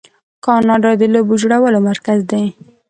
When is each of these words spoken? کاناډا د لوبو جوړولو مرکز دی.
کاناډا 0.45 0.91
د 1.01 1.03
لوبو 1.13 1.33
جوړولو 1.41 1.79
مرکز 1.89 2.19
دی. 2.31 2.43